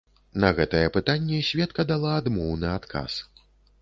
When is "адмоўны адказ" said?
2.23-3.11